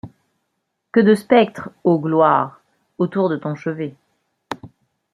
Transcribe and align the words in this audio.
Que 0.91 0.99
de 1.07 1.13
spectres, 1.23 1.69
ô 1.91 1.99
gloire! 2.05 2.59
autour 2.97 3.29
de 3.29 3.37
ton 3.37 3.53
chevet! 3.53 3.93